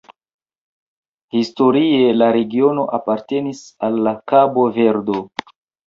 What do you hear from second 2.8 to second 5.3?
apartenis al la Kabo-Verdo.